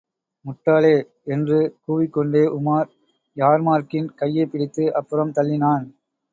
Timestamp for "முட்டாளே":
0.45-0.93